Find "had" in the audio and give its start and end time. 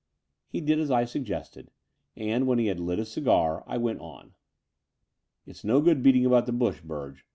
2.65-2.79